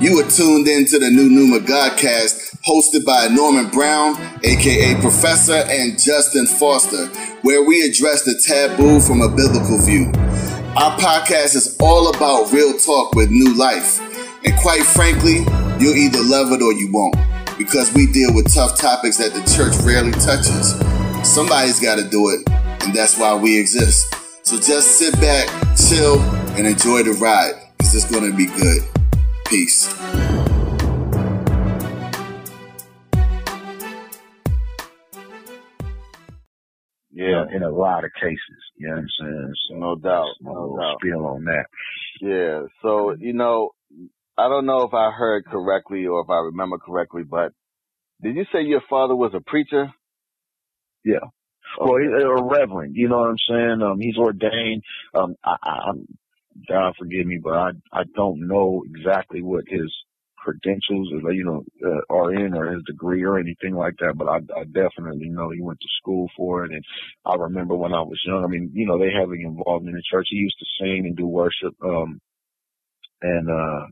You 0.00 0.18
are 0.18 0.30
tuned 0.30 0.66
in 0.66 0.86
to 0.86 0.98
the 0.98 1.10
New 1.10 1.28
Numa 1.28 1.58
Godcast, 1.58 2.56
hosted 2.64 3.04
by 3.04 3.28
Norman 3.28 3.68
Brown, 3.68 4.16
aka 4.42 4.98
Professor, 4.98 5.60
and 5.68 6.00
Justin 6.00 6.46
Foster, 6.46 7.08
where 7.42 7.62
we 7.62 7.82
address 7.82 8.24
the 8.24 8.32
taboo 8.40 8.98
from 9.00 9.20
a 9.20 9.28
biblical 9.28 9.76
view. 9.84 10.06
Our 10.74 10.96
podcast 10.96 11.54
is 11.54 11.76
all 11.80 12.08
about 12.08 12.50
real 12.50 12.78
talk 12.78 13.14
with 13.14 13.28
new 13.28 13.52
life. 13.54 14.00
And 14.42 14.56
quite 14.60 14.84
frankly, 14.84 15.44
you'll 15.78 15.96
either 15.96 16.22
love 16.22 16.50
it 16.52 16.62
or 16.62 16.72
you 16.72 16.88
won't, 16.90 17.16
because 17.58 17.92
we 17.92 18.10
deal 18.10 18.34
with 18.34 18.54
tough 18.54 18.78
topics 18.78 19.18
that 19.18 19.34
the 19.34 19.44
church 19.52 19.76
rarely 19.84 20.12
touches. 20.12 20.80
Somebody's 21.28 21.78
got 21.78 21.96
to 21.96 22.08
do 22.08 22.30
it, 22.30 22.48
and 22.84 22.94
that's 22.94 23.18
why 23.18 23.34
we 23.34 23.60
exist. 23.60 24.14
So 24.46 24.56
just 24.56 24.96
sit 24.96 25.12
back, 25.20 25.46
chill, 25.76 26.22
and 26.56 26.66
enjoy 26.66 27.02
the 27.02 27.18
ride, 27.20 27.52
because 27.76 27.94
it's 27.94 28.10
going 28.10 28.30
to 28.30 28.34
be 28.34 28.46
good. 28.46 28.80
Peace. 29.50 29.92
Yeah, 37.10 37.44
in 37.52 37.64
a 37.64 37.68
lot 37.68 38.04
of 38.04 38.12
cases. 38.14 38.38
You 38.76 38.86
know 38.88 38.94
what 38.94 39.00
I'm 39.00 39.08
saying? 39.18 39.52
So 39.68 39.74
no 39.74 39.96
doubt, 39.96 40.28
no 40.40 40.76
doubt. 40.80 40.98
Spiel 41.00 41.26
on 41.26 41.44
that. 41.46 41.64
Yeah. 42.20 42.60
So 42.80 43.16
you 43.18 43.32
know, 43.32 43.70
I 44.38 44.48
don't 44.48 44.66
know 44.66 44.82
if 44.82 44.94
I 44.94 45.10
heard 45.10 45.44
correctly 45.46 46.06
or 46.06 46.20
if 46.22 46.30
I 46.30 46.38
remember 46.38 46.78
correctly, 46.78 47.24
but 47.28 47.52
did 48.22 48.36
you 48.36 48.44
say 48.52 48.62
your 48.62 48.82
father 48.88 49.16
was 49.16 49.32
a 49.34 49.40
preacher? 49.40 49.92
Yeah. 51.04 51.26
Well, 51.76 51.98
he's 52.00 52.10
a 52.10 52.42
reverend. 52.44 52.94
You 52.94 53.08
know 53.08 53.18
what 53.18 53.30
I'm 53.30 53.36
saying? 53.48 53.82
Um, 53.82 53.98
he's 53.98 54.16
ordained. 54.16 54.84
Um, 55.12 55.34
I, 55.44 55.56
I, 55.60 55.78
I'm 55.90 56.06
God 56.68 56.94
forgive 56.98 57.26
me, 57.26 57.38
but 57.42 57.54
I 57.54 57.70
I 57.92 58.02
don't 58.14 58.46
know 58.46 58.82
exactly 58.86 59.42
what 59.42 59.64
his 59.68 59.92
credentials 60.36 61.12
or 61.22 61.32
you 61.32 61.44
know 61.44 61.64
uh, 61.84 62.14
are 62.14 62.34
in 62.34 62.54
or 62.54 62.72
his 62.72 62.82
degree 62.84 63.22
or 63.22 63.38
anything 63.38 63.74
like 63.74 63.94
that. 64.00 64.14
But 64.16 64.28
I, 64.28 64.36
I 64.58 64.64
definitely 64.64 65.28
know 65.28 65.50
he 65.50 65.60
went 65.60 65.80
to 65.80 65.88
school 66.00 66.28
for 66.36 66.64
it, 66.64 66.72
and 66.72 66.84
I 67.24 67.34
remember 67.36 67.76
when 67.76 67.92
I 67.92 68.02
was 68.02 68.20
young. 68.26 68.44
I 68.44 68.48
mean, 68.48 68.70
you 68.74 68.86
know, 68.86 68.98
they 68.98 69.10
heavily 69.12 69.42
involved 69.42 69.86
in 69.86 69.92
the 69.92 70.02
church. 70.10 70.28
He 70.30 70.36
used 70.36 70.58
to 70.58 70.66
sing 70.80 71.06
and 71.06 71.16
do 71.16 71.26
worship, 71.26 71.74
um, 71.84 72.20
and 73.22 73.50
uh, 73.50 73.86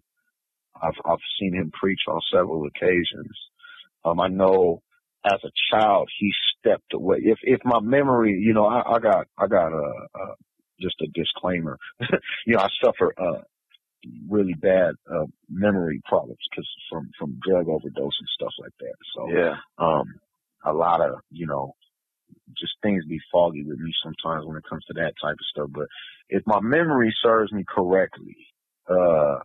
I've 0.83 1.01
I've 1.05 1.19
seen 1.41 1.55
him 1.55 1.71
preach 1.79 2.01
on 2.09 2.21
several 2.33 2.67
occasions. 2.67 3.37
Um, 4.05 4.21
I 4.21 4.29
know 4.29 4.83
as 5.25 5.41
a 5.45 5.51
child 5.73 6.09
he 6.19 6.33
stepped 6.59 6.93
away. 6.95 7.19
If 7.23 7.39
if 7.43 7.61
my 7.65 7.81
memory, 7.81 8.39
you 8.41 8.55
know, 8.55 8.67
I, 8.67 8.97
I 8.97 8.99
got 8.99 9.27
I 9.39 9.47
got 9.47 9.73
a, 9.73 9.93
a 10.15 10.35
just 10.81 11.01
a 11.01 11.07
disclaimer. 11.15 11.79
you 12.47 12.55
know, 12.55 12.61
I 12.61 12.69
suffer 12.83 13.13
uh, 13.19 13.43
really 14.29 14.55
bad 14.55 14.95
uh, 15.11 15.27
memory 15.49 16.01
problems 16.05 16.39
because 16.51 16.69
from 16.91 17.11
from 17.19 17.39
drug 17.47 17.69
overdose 17.69 18.19
and 18.19 18.29
stuff 18.35 18.53
like 18.59 18.73
that. 18.81 18.95
So 19.15 19.29
yeah, 19.31 19.57
um, 19.79 20.07
a 20.65 20.73
lot 20.73 21.01
of 21.01 21.21
you 21.31 21.47
know, 21.47 21.75
just 22.57 22.73
things 22.83 23.05
be 23.07 23.21
foggy 23.33 23.65
with 23.65 23.79
me 23.79 23.93
sometimes 24.03 24.47
when 24.47 24.57
it 24.57 24.65
comes 24.69 24.85
to 24.87 24.95
that 24.95 25.15
type 25.23 25.35
of 25.35 25.47
stuff. 25.51 25.69
But 25.73 25.87
if 26.29 26.43
my 26.47 26.61
memory 26.61 27.15
serves 27.23 27.53
me 27.53 27.65
correctly, 27.69 28.37
uh, 28.89 29.39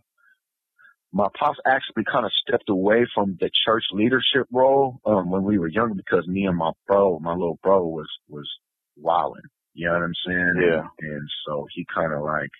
my 1.12 1.28
pops 1.38 1.58
actually 1.64 2.04
kind 2.10 2.26
of 2.26 2.32
stepped 2.46 2.68
away 2.68 3.06
from 3.14 3.36
the 3.40 3.48
church 3.64 3.84
leadership 3.92 4.48
role 4.52 4.98
um, 5.06 5.30
when 5.30 5.44
we 5.44 5.58
were 5.58 5.68
younger 5.68 5.94
because 5.94 6.26
me 6.26 6.44
and 6.44 6.56
my 6.56 6.72
bro, 6.86 7.18
my 7.20 7.32
little 7.32 7.58
bro, 7.62 7.86
was 7.86 8.08
was 8.28 8.48
wilding. 8.96 9.43
You 9.74 9.88
know 9.88 9.94
what 9.94 10.02
I'm 10.02 10.14
saying? 10.26 10.54
Yeah. 10.60 10.88
And, 11.00 11.10
and 11.10 11.28
so 11.46 11.66
he 11.74 11.84
kind 11.92 12.12
of 12.12 12.22
like 12.22 12.50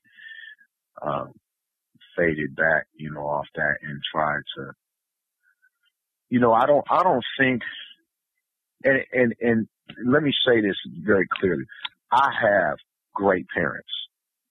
um, 1.02 1.32
faded 2.16 2.54
back, 2.56 2.86
you 2.94 3.12
know, 3.12 3.20
off 3.22 3.46
that 3.54 3.76
and 3.82 4.00
tried 4.12 4.42
to, 4.56 4.72
you 6.30 6.40
know, 6.40 6.52
I 6.52 6.66
don't, 6.66 6.84
I 6.90 7.02
don't 7.02 7.24
think, 7.38 7.62
and 8.84 9.04
and 9.12 9.34
and 9.40 9.68
let 10.06 10.22
me 10.22 10.32
say 10.46 10.60
this 10.60 10.76
very 11.04 11.26
clearly, 11.40 11.64
I 12.12 12.30
have 12.42 12.78
great 13.14 13.46
parents. 13.54 13.88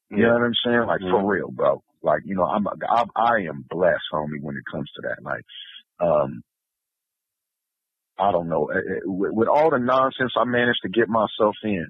You 0.09 0.17
Yeah. 0.19 0.27
know 0.27 0.33
what 0.35 0.43
I'm 0.43 0.53
saying? 0.65 0.85
Like 0.87 1.01
for 1.01 1.25
real, 1.25 1.51
bro. 1.51 1.83
Like 2.01 2.21
you 2.25 2.35
know, 2.35 2.45
I'm 2.45 2.67
I'm 2.67 3.07
I 3.15 3.41
am 3.49 3.65
blessed, 3.69 4.03
homie, 4.13 4.41
when 4.41 4.55
it 4.57 4.63
comes 4.71 4.89
to 4.95 5.01
that. 5.03 5.23
Like, 5.23 5.43
um, 5.99 6.43
I 8.17 8.31
don't 8.31 8.49
know, 8.49 8.65
eh, 8.67 8.77
eh, 8.77 8.99
with, 9.05 9.31
with 9.33 9.47
all 9.47 9.71
the 9.71 9.79
nonsense 9.79 10.33
I 10.37 10.45
managed 10.45 10.81
to 10.83 10.89
get 10.89 11.09
myself 11.09 11.55
in. 11.63 11.87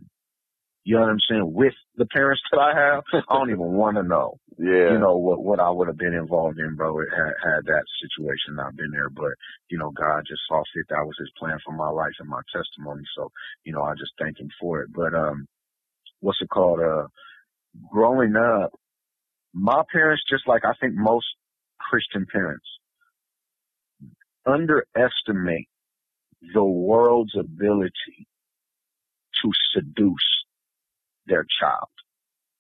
You 0.84 0.96
know 0.96 1.02
what 1.02 1.12
I'm 1.12 1.20
saying? 1.30 1.54
With 1.54 1.74
the 1.96 2.06
parents 2.06 2.42
that 2.52 2.60
I 2.60 2.74
have, 2.78 3.04
I 3.30 3.36
don't 3.36 3.50
even 3.52 3.74
want 3.74 3.98
to 3.98 4.04
know 4.04 4.40
yeah, 4.58 4.92
you 4.94 5.00
know 5.00 5.18
what 5.18 5.44
what 5.44 5.60
I 5.60 5.70
would 5.70 5.88
have 5.88 5.98
been 5.98 6.14
involved 6.14 6.60
in, 6.60 6.76
bro, 6.76 7.00
had, 7.00 7.34
had 7.44 7.66
that 7.66 7.86
situation 8.02 8.56
not 8.56 8.76
been 8.76 8.92
there. 8.92 9.10
But 9.10 9.34
you 9.70 9.78
know, 9.78 9.92
God 9.92 10.24
just 10.28 10.42
saw 10.48 10.62
fit 10.74 10.86
that 10.90 11.06
was 11.06 11.16
His 11.18 11.32
plan 11.40 11.58
for 11.66 11.74
my 11.74 11.90
life 11.90 12.14
and 12.20 12.30
my 12.30 12.42
testimony. 12.54 13.04
So 13.16 13.32
you 13.64 13.74
know, 13.74 13.82
I 13.84 13.94
just 13.94 14.12
thank 14.20 14.40
Him 14.40 14.50
for 14.60 14.82
it. 14.82 14.90
But 14.94 15.14
um, 15.14 15.48
what's 16.20 16.42
it 16.42 16.50
called? 16.50 16.80
Uh, 16.80 17.08
growing 17.92 18.36
up, 18.36 18.72
my 19.54 19.84
parents, 19.92 20.24
just 20.30 20.48
like 20.48 20.66
I 20.66 20.74
think 20.80 20.94
most 20.96 21.26
Christian 21.80 22.28
parents, 22.32 22.68
underestimate 24.46 25.68
the 26.54 26.64
world's 26.64 27.36
ability 27.38 28.28
to 29.42 29.52
seduce 29.74 30.43
their 31.26 31.46
child. 31.60 31.88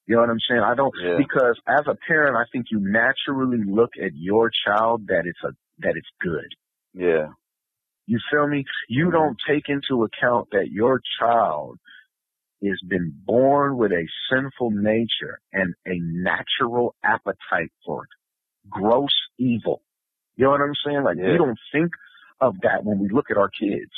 You 0.06 0.16
know 0.16 0.22
what 0.22 0.29
I'm 0.31 0.40
saying? 0.50 0.62
I 0.62 0.75
don't 0.75 0.94
Yeah. 1.01 1.18
because 1.18 1.59
as 1.68 1.88
a 1.88 1.96
parent, 2.07 2.35
I 2.35 2.44
think 2.51 2.68
you 2.72 2.79
naturally 2.81 3.63
look 3.63 3.91
at 4.01 4.12
your 4.13 4.51
child 4.66 5.07
that 5.07 5.25
it's 5.25 5.41
a 5.44 5.53
that 5.79 5.96
it's 5.96 6.09
good. 6.19 6.47
yeah, 6.94 7.29
You 8.06 8.19
feel 8.31 8.47
me? 8.47 8.63
You 8.88 9.06
mm-hmm. 9.06 9.13
don't 9.13 9.38
take 9.47 9.69
into 9.69 10.03
account 10.03 10.50
that 10.51 10.69
your 10.69 11.01
child 11.19 11.79
has 12.63 12.79
been 12.88 13.12
born 13.25 13.75
with 13.78 13.91
a 13.91 14.07
sinful 14.31 14.72
nature 14.72 15.40
and 15.51 15.74
a 15.85 15.95
natural 16.00 16.95
appetite 17.03 17.72
for 17.85 18.03
it, 18.03 18.09
gross 18.69 19.16
evil. 19.38 19.81
You 20.35 20.45
know 20.45 20.51
what 20.51 20.62
I'm 20.62 20.75
saying? 20.85 21.03
Like 21.03 21.18
Yeah. 21.18 21.31
we 21.31 21.38
don't 21.38 21.59
think 21.72 21.91
of 22.40 22.59
that 22.62 22.84
when 22.84 23.00
we 23.00 23.09
look 23.09 23.31
at 23.31 23.38
our 23.38 23.50
kids. 23.50 23.91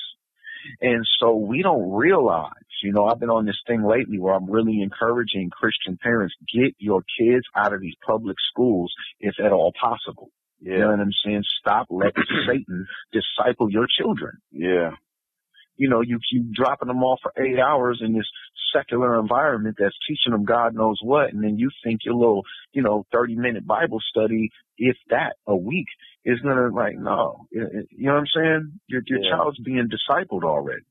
And 0.81 1.05
so 1.19 1.35
we 1.35 1.61
don't 1.61 1.91
realize, 1.91 2.64
you 2.84 2.91
know, 2.94 3.06
I've 3.06 3.19
been 3.19 3.30
on 3.30 3.46
this 3.46 3.59
thing 3.68 3.84
lately 3.84 4.19
where 4.19 4.34
I'm 4.34 4.50
really 4.50 4.81
encouraging 4.81 5.50
Christian 5.50 5.97
parents, 6.02 6.36
get 6.53 6.75
your 6.78 7.02
kids 7.19 7.46
out 7.56 7.74
of 7.74 7.81
these 7.81 7.96
public 8.06 8.38
schools 8.52 8.94
if 9.19 9.36
at 9.44 9.52
all 9.52 9.74
possible. 9.80 10.31
You 10.59 10.80
know 10.80 10.91
what 10.91 11.00
I'm 11.00 11.12
saying? 11.24 11.44
Stop 11.59 11.88
letting 11.90 12.24
Satan 12.47 12.88
disciple 13.12 13.69
your 13.69 13.88
children. 14.00 14.38
yeah, 14.52 14.91
You 15.78 15.90
know, 15.90 16.02
you 16.02 16.19
you 16.31 16.46
dropping 16.53 16.88
them 16.88 17.03
off 17.03 17.19
for 17.22 17.34
eight 17.44 17.59
hours 17.59 18.02
in 18.03 18.13
this 18.13 18.28
secular 18.75 19.19
environment 19.19 19.75
that's 19.80 19.96
teaching 20.07 20.31
them 20.31 20.44
God 20.44 20.74
knows 20.74 21.00
what, 21.02 21.31
and 21.34 21.44
then 21.44 21.57
you 21.57 21.69
think 21.84 22.02
your 22.03 22.16
little, 22.16 22.44
you 22.74 22.81
know, 22.81 23.06
30 23.13 23.36
minute 23.36 23.66
Bible 23.66 24.00
study, 24.09 24.50
if 24.78 24.97
that, 25.09 25.36
a 25.47 25.56
week 25.56 25.88
is 26.25 26.40
gonna 26.40 26.69
like 26.74 26.97
no, 26.97 27.46
you 27.52 27.88
know 27.92 28.13
what 28.13 28.19
I'm 28.19 28.28
saying? 28.36 28.80
Your 28.88 29.02
your 29.07 29.19
Yeah. 29.19 29.30
child's 29.31 29.59
being 29.59 29.88
discipled 29.88 30.44
already. 30.44 30.84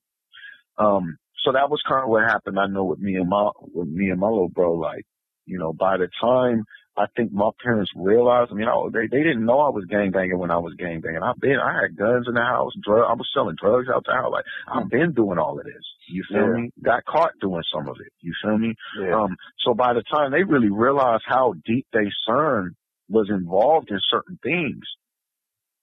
Um, 0.79 1.19
so 1.45 1.53
that 1.53 1.71
was 1.71 1.83
kind 1.89 2.03
of 2.03 2.09
what 2.09 2.25
happened. 2.25 2.59
I 2.59 2.67
know 2.67 2.85
with 2.85 2.99
me 2.99 3.17
and 3.17 3.29
my 3.29 3.51
with 3.73 3.89
me 3.89 4.11
and 4.11 4.19
my 4.21 4.29
little 4.29 4.49
bro, 4.49 4.75
like, 4.75 5.05
you 5.47 5.59
know, 5.59 5.73
by 5.73 5.97
the 5.99 6.09
time 6.21 6.65
I 6.97 7.07
think 7.17 7.33
my 7.33 7.51
parents 7.63 7.91
realized, 7.97 8.51
I 8.53 8.55
mean, 8.55 8.69
I, 8.69 8.75
they 8.93 9.07
they 9.11 9.23
didn't 9.23 9.45
know 9.45 9.59
I 9.61 9.69
was 9.71 9.85
gang 9.91 10.11
banging 10.13 10.39
when 10.39 10.51
I 10.51 10.59
was 10.59 10.75
gang 10.79 11.01
banging. 11.01 11.23
I've 11.23 11.41
been, 11.41 11.59
I 11.59 11.73
had 11.83 11.97
guns 11.97 12.27
in 12.29 12.35
the 12.35 12.41
house, 12.41 12.73
drug, 12.83 13.05
I 13.09 13.15
was 13.15 13.29
selling 13.35 13.57
drugs 13.61 13.89
out 13.93 14.05
the 14.07 14.13
house. 14.13 14.31
Like, 14.33 14.45
I've 14.73 14.89
been 14.89 15.13
doing 15.13 15.39
all 15.39 15.59
of 15.59 15.65
this. 15.65 15.85
You 16.09 16.23
feel 16.29 16.47
Yeah. 16.49 16.53
me? 16.63 16.71
Got 16.83 17.05
caught 17.05 17.33
doing 17.41 17.63
some 17.73 17.89
of 17.89 17.97
it. 18.01 18.13
You 18.21 18.33
feel 18.43 18.59
me? 18.59 18.75
yeah, 19.01 19.21
Um, 19.23 19.37
so 19.65 19.75
by 19.75 19.93
the 19.93 20.03
time 20.05 20.31
they 20.31 20.45
really 20.45 20.71
realized 20.71 21.25
how 21.27 21.55
deep 21.67 21.87
they 21.93 22.09
son 22.27 22.77
was 23.09 23.29
involved 23.29 23.91
in 23.91 23.99
certain 24.09 24.39
things, 24.43 24.85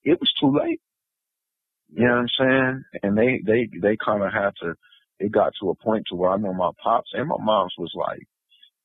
it 0.04 0.20
was 0.20 0.32
too 0.40 0.52
late. 0.58 0.82
You 1.94 2.08
know 2.08 2.16
what 2.16 2.20
I'm 2.20 2.28
saying? 2.40 2.84
And 3.04 3.18
they, 3.18 3.42
they, 3.46 3.68
they 3.82 3.98
kind 4.04 4.24
of 4.24 4.32
had 4.32 4.52
to, 4.62 4.76
it 5.22 5.32
got 5.32 5.54
to 5.62 5.70
a 5.70 5.76
point 5.76 6.06
to 6.10 6.16
where 6.16 6.32
I 6.32 6.38
know 6.38 6.54
my 6.54 6.72
pops 6.84 7.12
and 7.14 7.28
my 7.28 7.38
mom's 7.40 7.74
was 7.78 7.94
like, 7.96 8.28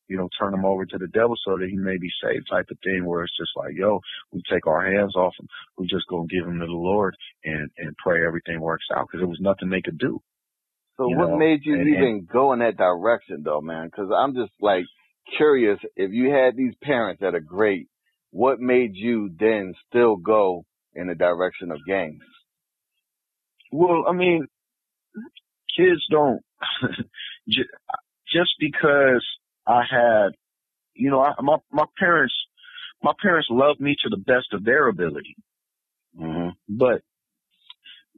you 0.07 0.15
know, 0.15 0.29
turn 0.39 0.53
him 0.53 0.65
over 0.65 0.85
to 0.85 0.97
the 0.97 1.07
devil 1.07 1.35
so 1.43 1.57
that 1.57 1.67
he 1.69 1.75
may 1.75 1.97
be 1.97 2.09
saved 2.23 2.47
type 2.49 2.67
of 2.71 2.77
thing 2.83 3.05
where 3.05 3.23
it's 3.23 3.37
just 3.37 3.51
like, 3.57 3.73
yo, 3.75 3.99
we 4.31 4.41
take 4.49 4.65
our 4.67 4.85
hands 4.85 5.15
off 5.15 5.33
him. 5.39 5.47
We 5.77 5.87
just 5.87 6.07
gonna 6.07 6.27
give 6.27 6.47
him 6.47 6.59
to 6.59 6.65
the 6.65 6.71
Lord 6.71 7.15
and, 7.43 7.69
and 7.77 7.97
pray 7.97 8.25
everything 8.25 8.61
works 8.61 8.85
out 8.95 9.07
because 9.07 9.19
there 9.21 9.27
was 9.27 9.41
nothing 9.41 9.69
they 9.69 9.81
could 9.81 9.97
do. 9.97 10.21
So 10.97 11.07
what 11.07 11.29
know, 11.29 11.37
made 11.37 11.61
you 11.63 11.73
and- 11.73 11.89
even 11.89 12.27
go 12.31 12.53
in 12.53 12.59
that 12.59 12.77
direction 12.77 13.41
though, 13.43 13.61
man? 13.61 13.89
Cause 13.93 14.09
I'm 14.15 14.33
just 14.33 14.51
like 14.61 14.85
curious 15.37 15.79
if 15.95 16.11
you 16.11 16.31
had 16.31 16.55
these 16.55 16.73
parents 16.81 17.21
that 17.21 17.35
are 17.35 17.41
great, 17.41 17.87
what 18.31 18.59
made 18.59 18.91
you 18.93 19.29
then 19.37 19.73
still 19.89 20.15
go 20.15 20.65
in 20.93 21.07
the 21.07 21.15
direction 21.15 21.71
of 21.71 21.79
gangs? 21.85 22.23
Well, 23.71 24.05
I 24.07 24.13
mean, 24.13 24.47
kids 25.77 26.01
don't 26.09 26.41
just 27.47 28.51
because 28.59 29.25
I 29.65 29.83
had, 29.89 30.29
you 30.93 31.09
know, 31.09 31.21
I, 31.21 31.33
my 31.41 31.57
my 31.71 31.85
parents, 31.99 32.33
my 33.03 33.13
parents 33.21 33.47
loved 33.51 33.79
me 33.79 33.95
to 34.03 34.09
the 34.09 34.17
best 34.17 34.47
of 34.53 34.63
their 34.65 34.87
ability, 34.87 35.35
hmm 36.17 36.49
but 36.67 37.01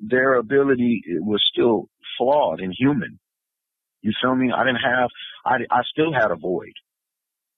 their 0.01 0.35
ability 0.35 1.03
was 1.19 1.43
still 1.51 1.89
flawed 2.17 2.61
and 2.61 2.73
human. 2.77 3.19
You 4.01 4.13
feel 4.21 4.33
me? 4.33 4.49
I 4.55 4.63
didn't 4.63 4.79
have, 4.81 5.09
I, 5.45 5.55
I 5.69 5.81
still 5.91 6.13
had 6.13 6.31
a 6.31 6.37
void. 6.37 6.71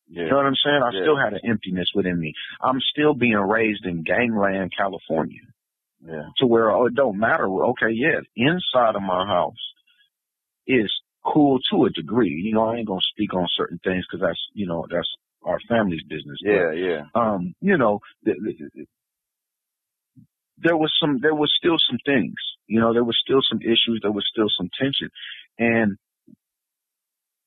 Yeah. 0.10 0.24
You 0.24 0.30
know 0.32 0.38
what 0.38 0.46
I'm 0.48 0.56
saying? 0.66 0.82
I 0.84 0.92
Yeah. 0.92 1.02
still 1.04 1.18
had 1.18 1.34
an 1.34 1.42
emptiness 1.48 1.92
within 1.94 2.20
me. 2.20 2.34
I'm 2.60 2.80
still 2.92 3.14
being 3.14 3.36
raised 3.38 3.86
in 3.86 4.02
gangland, 4.04 4.74
California, 4.76 5.42
Yeah. 6.04 6.30
to 6.38 6.48
where 6.48 6.72
oh, 6.72 6.88
it 6.88 6.96
don't 6.96 7.20
matter. 7.20 7.46
Okay, 7.48 7.92
yeah, 7.92 8.20
inside 8.36 8.96
of 8.96 9.04
my 9.04 9.26
house 9.28 9.62
is 10.68 10.92
cool 11.24 11.60
to 11.72 11.86
a 11.86 11.90
degree. 11.90 12.30
You 12.44 12.54
know, 12.54 12.66
I 12.66 12.78
ain't 12.78 12.88
gonna 12.88 13.00
speak 13.14 13.34
on 13.34 13.48
certain 13.58 13.80
things 13.84 14.06
because 14.10 14.26
that's 14.26 14.40
you 14.54 14.68
know 14.68 14.86
that's 14.90 15.10
our 15.44 15.60
family's 15.68 16.04
business. 16.04 16.38
But, 16.44 16.52
Yeah. 16.52 16.72
Yeah. 16.74 17.02
um, 17.16 17.56
you 17.62 17.78
know, 17.78 18.00
th- 18.26 18.38
th- 18.44 18.58
th- 18.74 18.88
there 20.58 20.78
was 20.78 20.94
some, 21.02 21.20
there 21.22 21.34
was 21.34 21.52
still 21.58 21.78
some 21.90 21.98
things, 22.06 22.36
you 22.68 22.80
know, 22.80 22.94
there 22.94 23.04
was 23.04 23.18
still 23.24 23.42
some 23.50 23.62
issues, 23.62 24.00
there 24.02 24.12
was 24.12 24.28
still 24.32 24.48
some 24.56 24.70
tension, 24.80 25.10
and 25.58 25.98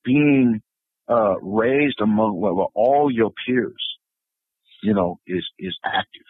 being 0.04 0.60
uh, 1.08 1.38
raised 1.40 2.00
among 2.00 2.38
well, 2.40 2.70
all 2.74 3.10
your 3.10 3.30
peers, 3.46 3.84
you 4.82 4.94
know, 4.94 5.18
is 5.26 5.46
is 5.58 5.76
active 5.84 6.22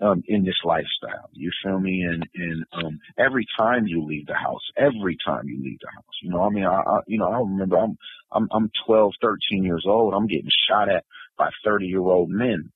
um, 0.00 0.22
in 0.26 0.44
this 0.44 0.58
lifestyle. 0.64 1.30
You 1.32 1.50
feel 1.62 1.78
me? 1.78 2.02
And 2.02 2.26
and 2.34 2.64
um, 2.72 3.00
every 3.18 3.46
time 3.58 3.86
you 3.86 4.04
leave 4.04 4.26
the 4.26 4.34
house, 4.34 4.62
every 4.76 5.16
time 5.24 5.48
you 5.48 5.62
leave 5.62 5.78
the 5.80 5.90
house, 5.94 6.14
you 6.22 6.30
know, 6.30 6.42
I 6.42 6.50
mean, 6.50 6.64
I, 6.64 6.80
I 6.80 7.00
you 7.06 7.18
know, 7.18 7.30
I 7.30 7.38
remember 7.38 7.78
I'm 7.78 7.96
I'm 8.32 8.48
I'm 8.52 8.70
12, 8.86 9.12
13 9.22 9.64
years 9.64 9.84
old. 9.86 10.14
I'm 10.14 10.26
getting 10.26 10.50
shot 10.68 10.88
at 10.88 11.04
by 11.38 11.50
30 11.64 11.86
year 11.86 12.00
old 12.00 12.30
men. 12.30 12.72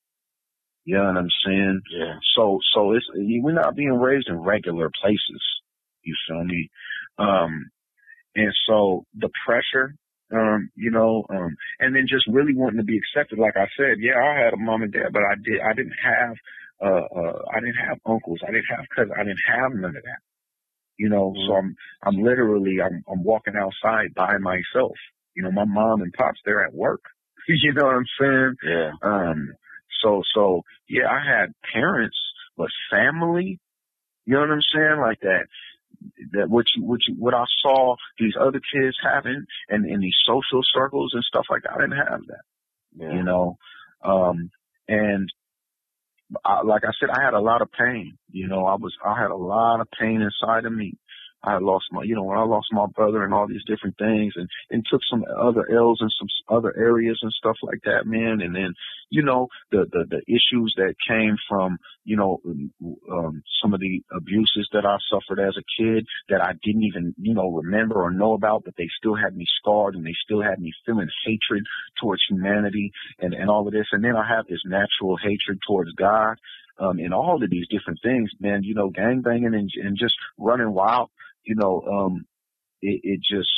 You 0.84 0.96
know 0.96 1.05
what 1.05 1.17
I'm 1.19 1.28
saying? 1.46 1.81
Yeah. 1.93 2.14
So, 2.34 2.58
so 2.75 2.93
it's, 2.93 3.06
we're 3.14 3.52
not 3.52 3.76
being 3.76 3.93
raised 3.93 4.28
in 4.28 4.37
regular 4.37 4.90
places. 5.00 5.43
You 6.02 6.14
feel 6.26 6.44
me? 6.44 6.70
Um, 7.19 7.70
and 8.34 8.52
so 8.66 9.05
the 9.14 9.28
pressure, 9.46 9.94
um, 10.32 10.70
you 10.75 10.90
know, 10.90 11.25
um, 11.28 11.56
and 11.81 11.94
then 11.94 12.06
just 12.08 12.26
really 12.28 12.55
wanting 12.55 12.78
to 12.78 12.84
be 12.84 12.99
accepted. 12.99 13.38
Like 13.38 13.56
I 13.56 13.66
said, 13.76 13.99
yeah, 13.99 14.19
I 14.19 14.43
had 14.43 14.55
a 14.55 14.56
mom 14.56 14.82
and 14.82 14.93
dad, 14.93 15.12
but 15.12 15.23
I 15.23 15.34
did, 15.43 15.61
I 15.61 15.75
didn't 15.75 15.96
have, 16.02 16.37
uh, 16.82 16.86
uh, 16.86 17.42
I 17.54 17.60
didn't 17.60 17.76
have 17.88 17.98
uncles. 18.06 18.40
I 18.42 18.50
didn't 18.50 18.70
have 18.76 18.86
cousins. 18.94 19.12
I 19.14 19.24
didn't 19.24 19.40
have 19.48 19.72
none 19.72 19.96
of 19.96 20.02
that. 20.02 20.20
You 20.96 21.08
know, 21.08 21.34
so 21.46 21.54
I'm, 21.54 21.76
I'm 22.02 22.22
literally, 22.22 22.76
I'm, 22.84 23.02
I'm 23.10 23.24
walking 23.24 23.54
outside 23.56 24.12
by 24.14 24.36
myself. 24.38 24.96
You 25.34 25.42
know, 25.44 25.50
my 25.50 25.64
mom 25.64 26.02
and 26.02 26.12
pops, 26.12 26.40
they're 26.44 26.64
at 26.64 26.74
work. 26.74 27.00
you 27.48 27.72
know 27.72 27.86
what 27.86 27.94
I'm 27.94 28.06
saying? 28.20 28.54
Yeah. 28.62 28.90
Um, 29.02 29.52
so, 30.02 30.22
so 30.34 30.62
yeah, 30.88 31.08
I 31.10 31.20
had 31.24 31.52
parents, 31.72 32.16
but 32.56 32.68
family, 32.90 33.58
you 34.26 34.34
know 34.34 34.40
what 34.40 34.50
I'm 34.50 34.60
saying? 34.74 35.00
Like 35.00 35.20
that, 35.20 35.46
that 36.32 36.50
what 36.50 36.66
you, 36.76 36.84
what 36.84 37.00
you, 37.08 37.14
what 37.18 37.34
I 37.34 37.44
saw 37.62 37.96
these 38.18 38.34
other 38.38 38.60
kids 38.60 38.96
having 39.02 39.44
and 39.68 39.86
in 39.86 40.00
these 40.00 40.16
social 40.26 40.60
circles 40.74 41.12
and 41.14 41.24
stuff 41.24 41.46
like 41.50 41.62
that, 41.62 41.72
I 41.72 41.80
didn't 41.80 41.96
have 41.96 42.20
that, 42.26 42.42
Yeah. 42.96 43.12
you 43.14 43.22
know? 43.22 43.56
Um, 44.02 44.50
and 44.88 45.32
I, 46.44 46.62
like 46.62 46.82
I 46.84 46.92
said, 47.00 47.10
I 47.10 47.24
had 47.24 47.34
a 47.34 47.40
lot 47.40 47.62
of 47.62 47.70
pain, 47.72 48.18
you 48.30 48.48
know, 48.48 48.66
I 48.66 48.74
was, 48.74 48.94
I 49.04 49.20
had 49.20 49.30
a 49.30 49.36
lot 49.36 49.80
of 49.80 49.88
pain 49.98 50.22
inside 50.22 50.64
of 50.66 50.72
me. 50.72 50.94
I 51.42 51.58
lost 51.58 51.87
my, 51.90 52.02
you 52.02 52.14
know, 52.14 52.25
when 52.25 52.38
I 52.38 52.44
lost 52.44 52.69
my 52.70 52.87
brother 52.94 53.25
and 53.25 53.32
all 53.32 53.46
these 53.48 53.64
different 53.66 53.96
things 53.96 54.34
and, 54.37 54.48
and 54.70 54.84
took 54.90 55.00
some 55.10 55.25
other 55.40 55.66
L's 55.70 55.98
in 56.00 56.08
some 56.19 56.28
other 56.54 56.75
areas 56.76 57.19
and 57.22 57.32
stuff 57.32 57.56
like 57.62 57.81
that, 57.84 58.06
man. 58.06 58.40
And 58.42 58.54
then, 58.54 58.75
you 59.08 59.22
know, 59.22 59.48
the, 59.70 59.87
the, 59.90 60.04
the 60.08 60.22
issues 60.28 60.75
that 60.76 60.94
came 61.08 61.37
from, 61.48 61.78
you 62.04 62.16
know, 62.16 62.40
um, 63.10 63.42
some 63.62 63.72
of 63.72 63.81
the 63.81 64.02
abuses 64.14 64.69
that 64.72 64.84
I 64.84 64.96
suffered 65.10 65.40
as 65.40 65.56
a 65.56 65.82
kid 65.82 66.06
that 66.28 66.42
I 66.42 66.52
didn't 66.62 66.84
even, 66.84 67.14
you 67.19 67.34
know, 67.34 67.50
remember 67.50 68.02
or 68.02 68.10
know 68.10 68.34
about, 68.34 68.64
but 68.64 68.75
they 68.76 68.88
still 68.98 69.14
had 69.14 69.34
me 69.34 69.46
scarred 69.60 69.94
and 69.94 70.04
they 70.04 70.14
still 70.25 70.42
had 70.42 70.60
me 70.60 70.72
feeling 70.84 71.08
hatred 71.25 71.64
towards 72.00 72.22
humanity 72.28 72.92
and, 73.19 73.32
and 73.32 73.48
all 73.48 73.66
of 73.66 73.72
this. 73.72 73.87
And 73.92 74.04
then 74.04 74.16
I 74.16 74.28
have 74.28 74.46
this 74.46 74.62
natural 74.66 75.16
hatred 75.16 75.58
towards 75.66 75.92
God. 75.92 76.37
Um, 76.78 76.98
and 76.98 77.12
all 77.12 77.42
of 77.42 77.50
these 77.50 77.69
different 77.69 77.98
things, 78.02 78.31
man, 78.40 78.62
you 78.62 78.75
know, 78.75 78.88
gang 78.88 79.20
banging 79.20 79.54
and, 79.54 79.70
and 79.82 79.98
just 79.98 80.14
running 80.38 80.72
wild 80.72 81.10
you 81.44 81.54
know, 81.54 81.82
um, 81.82 82.25
it, 82.82 83.00
it 83.02 83.20
just, 83.20 83.50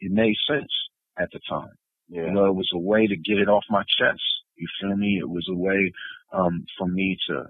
it 0.00 0.10
made 0.10 0.36
sense 0.48 0.72
at 1.18 1.28
the 1.32 1.40
time. 1.48 1.72
Yeah. 2.08 2.26
You 2.26 2.32
know, 2.32 2.46
it 2.46 2.54
was 2.54 2.70
a 2.74 2.78
way 2.78 3.06
to 3.06 3.16
get 3.16 3.38
it 3.38 3.48
off 3.48 3.64
my 3.70 3.82
chest. 3.82 4.22
You 4.56 4.66
feel 4.80 4.96
me? 4.96 5.18
It 5.20 5.28
was 5.28 5.46
a 5.50 5.54
way, 5.54 5.92
um, 6.32 6.64
for 6.78 6.86
me 6.86 7.16
to, 7.28 7.44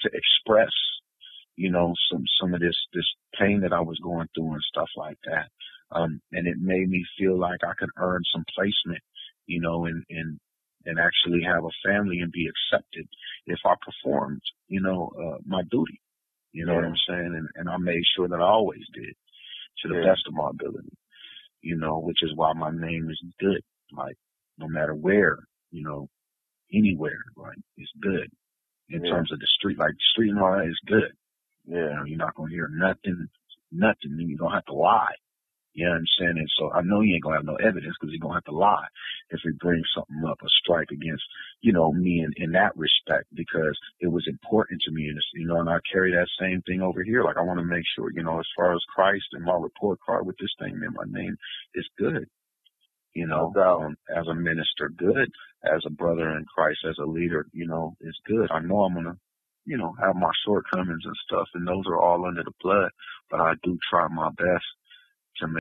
to 0.00 0.10
express, 0.12 0.72
you 1.56 1.70
know, 1.70 1.94
some, 2.10 2.24
some 2.40 2.54
of 2.54 2.60
this, 2.60 2.76
this 2.92 3.06
pain 3.38 3.60
that 3.60 3.72
I 3.72 3.80
was 3.80 3.98
going 4.02 4.28
through 4.34 4.52
and 4.52 4.62
stuff 4.62 4.88
like 4.96 5.18
that. 5.24 5.48
Um, 5.92 6.20
and 6.32 6.46
it 6.46 6.56
made 6.60 6.88
me 6.88 7.04
feel 7.18 7.38
like 7.38 7.60
I 7.64 7.74
could 7.78 7.90
earn 7.98 8.22
some 8.32 8.44
placement, 8.54 9.02
you 9.46 9.60
know, 9.60 9.86
and, 9.86 10.04
and, 10.08 10.38
and 10.86 10.98
actually 10.98 11.42
have 11.42 11.64
a 11.64 11.88
family 11.88 12.20
and 12.20 12.32
be 12.32 12.48
accepted 12.48 13.06
if 13.46 13.58
I 13.64 13.74
performed, 13.84 14.40
you 14.68 14.80
know, 14.80 15.10
uh, 15.18 15.38
my 15.44 15.62
duty. 15.70 16.00
You 16.52 16.66
know 16.66 16.74
what 16.74 16.84
I'm 16.84 16.96
saying? 17.08 17.34
And, 17.36 17.48
and 17.54 17.68
I 17.68 17.76
made 17.76 18.02
sure 18.16 18.28
that 18.28 18.40
I 18.40 18.44
always 18.44 18.82
did 18.92 19.14
to 19.82 19.88
the 19.88 19.94
Yeah. 19.94 20.12
best 20.12 20.26
of 20.26 20.34
my 20.34 20.50
ability, 20.50 20.92
you 21.62 21.76
know, 21.76 21.98
which 21.98 22.22
is 22.22 22.34
why 22.34 22.52
my 22.52 22.70
name 22.70 23.08
is 23.10 23.22
good. 23.38 23.62
Like, 23.92 24.16
no 24.58 24.68
matter 24.68 24.94
where, 24.94 25.38
you 25.70 25.82
know, 25.82 26.08
anywhere, 26.72 27.22
like, 27.36 27.58
it's 27.76 27.92
good 28.00 28.30
in 28.88 29.04
Yeah. 29.04 29.10
terms 29.10 29.32
of 29.32 29.38
the 29.38 29.46
street. 29.46 29.78
Like, 29.78 29.94
street 30.12 30.32
law 30.34 30.60
is 30.60 30.78
good. 30.86 31.12
You 31.64 31.76
Yeah. 31.76 31.94
know, 31.96 32.04
you're 32.04 32.18
not 32.18 32.34
going 32.34 32.50
to 32.50 32.54
hear 32.54 32.68
nothing, 32.68 33.28
nothing. 33.70 34.12
And 34.18 34.28
you 34.28 34.36
don't 34.36 34.52
have 34.52 34.64
to 34.66 34.74
lie. 34.74 35.14
You 35.80 35.86
know 35.86 35.92
what 35.92 36.04
I'm 36.04 36.16
saying? 36.20 36.36
And 36.36 36.52
so 36.60 36.70
I 36.76 36.82
know 36.82 37.00
you 37.00 37.14
ain't 37.14 37.24
gonna 37.24 37.36
have 37.40 37.48
no 37.48 37.56
evidence 37.56 37.96
because 37.98 38.12
you're 38.12 38.20
gonna 38.20 38.36
have 38.36 38.52
to 38.52 38.52
lie 38.52 38.84
if 39.30 39.40
we 39.46 39.52
bring 39.52 39.82
something 39.96 40.20
up, 40.28 40.36
a 40.44 40.48
strike 40.62 40.90
against, 40.92 41.24
you 41.62 41.72
know, 41.72 41.90
me 41.90 42.20
in, 42.20 42.32
in 42.36 42.52
that 42.52 42.76
respect 42.76 43.24
because 43.32 43.78
it 44.00 44.08
was 44.12 44.28
important 44.28 44.82
to 44.82 44.92
me. 44.92 45.08
And 45.08 45.18
you 45.32 45.46
know, 45.46 45.56
and 45.56 45.70
I 45.70 45.78
carry 45.90 46.12
that 46.12 46.28
same 46.38 46.60
thing 46.68 46.82
over 46.82 47.02
here. 47.02 47.24
Like 47.24 47.38
I 47.38 47.42
want 47.48 47.60
to 47.60 47.64
make 47.64 47.84
sure, 47.96 48.12
you 48.12 48.22
know, 48.22 48.38
as 48.38 48.46
far 48.54 48.74
as 48.74 48.84
Christ 48.94 49.24
and 49.32 49.42
my 49.42 49.56
report 49.56 50.00
card 50.04 50.26
with 50.26 50.36
this 50.36 50.52
thing, 50.60 50.78
man, 50.78 50.92
my 50.92 51.08
name 51.08 51.36
is 51.74 51.88
good. 51.98 52.28
You 53.14 53.26
know, 53.26 53.52
No 53.56 53.80
um, 53.86 53.96
as 54.14 54.26
a 54.28 54.34
minister, 54.34 54.90
good. 54.96 55.30
As 55.64 55.82
a 55.86 55.90
brother 55.90 56.36
in 56.36 56.44
Christ, 56.54 56.80
as 56.88 56.98
a 57.00 57.06
leader, 57.08 57.46
you 57.52 57.66
know, 57.66 57.96
it's 58.00 58.20
good. 58.26 58.50
I 58.52 58.60
know 58.60 58.82
I'm 58.82 58.94
gonna, 58.94 59.16
you 59.64 59.78
know, 59.78 59.94
have 59.98 60.14
my 60.14 60.30
shortcomings 60.44 61.04
and 61.06 61.16
stuff, 61.26 61.48
and 61.54 61.66
those 61.66 61.84
are 61.88 61.98
all 62.00 62.26
under 62.26 62.44
the 62.44 62.52
blood. 62.62 62.90
But 63.30 63.40
I 63.40 63.54
do 63.62 63.78
try 63.90 64.06
my 64.08 64.30
best 64.36 64.64